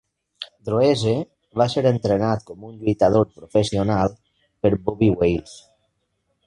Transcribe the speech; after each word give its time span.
Droese 0.69 1.11
va 1.61 1.67
ser 1.73 1.83
entrenat 1.89 2.47
com 2.49 2.65
un 2.71 2.81
lluitador 2.81 3.29
professional 3.37 4.19
per 4.65 4.75
Bobby 4.89 5.13
Wales. 5.21 5.59